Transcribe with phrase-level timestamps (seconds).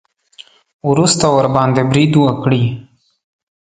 [0.89, 2.63] وروسته ورباندې برید وکړي.